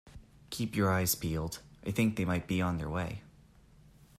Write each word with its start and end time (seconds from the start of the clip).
Keep 0.49 0.75
your 0.75 0.89
eyes 0.89 1.13
peeled! 1.13 1.59
I 1.85 1.91
think 1.91 2.15
they 2.15 2.25
might 2.25 2.47
be 2.47 2.59
on 2.59 2.79
their 2.79 2.89
way. 2.89 3.21